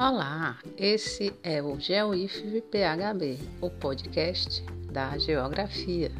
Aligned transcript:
Olá, 0.00 0.56
esse 0.78 1.30
é 1.42 1.62
o 1.62 1.78
GeoIFV 1.78 2.62
PHB, 2.62 3.38
o 3.60 3.68
podcast 3.68 4.64
da 4.90 5.18
Geografia. 5.18 6.10